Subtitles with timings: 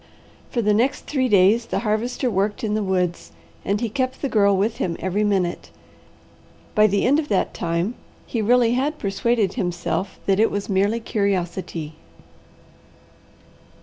[0.49, 4.29] For the next three days the Harvester worked in the woods and he kept the
[4.29, 5.69] Girl with him every minute.
[6.73, 7.93] By the end of that time
[8.25, 11.97] he really had persuaded himself that it was merely curiosity.